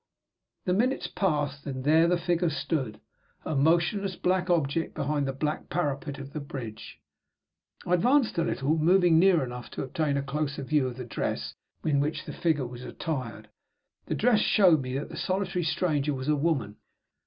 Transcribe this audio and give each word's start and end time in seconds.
The 0.65 0.73
minutes 0.73 1.05
passed, 1.05 1.67
and 1.67 1.83
there 1.83 2.07
the 2.07 2.17
figure 2.17 2.49
stood, 2.49 2.99
a 3.45 3.53
motionless 3.55 4.15
black 4.15 4.49
object, 4.49 4.95
behind 4.95 5.27
the 5.27 5.31
black 5.31 5.69
parapet 5.69 6.17
of 6.17 6.33
the 6.33 6.39
bridge. 6.39 6.99
I 7.85 7.93
advanced 7.93 8.35
a 8.39 8.43
little, 8.43 8.79
moving 8.79 9.19
near 9.19 9.43
enough 9.43 9.69
to 9.73 9.83
obtain 9.83 10.17
a 10.17 10.23
closer 10.23 10.63
view 10.63 10.87
of 10.87 10.97
the 10.97 11.05
dress 11.05 11.53
in 11.83 11.99
which 11.99 12.25
the 12.25 12.33
figure 12.33 12.65
was 12.65 12.81
attired. 12.81 13.49
The 14.07 14.15
dress 14.15 14.39
showed 14.39 14.81
me 14.81 14.97
that 14.97 15.09
the 15.09 15.17
solitary 15.17 15.63
stranger 15.65 16.15
was 16.15 16.27
a 16.27 16.35
woman. 16.35 16.77